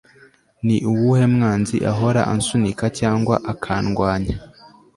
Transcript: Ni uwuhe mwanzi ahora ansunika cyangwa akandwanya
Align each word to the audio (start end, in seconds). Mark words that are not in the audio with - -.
Ni 0.65 0.77
uwuhe 0.91 1.25
mwanzi 1.35 1.77
ahora 1.91 2.21
ansunika 2.33 2.85
cyangwa 2.99 3.35
akandwanya 3.51 4.35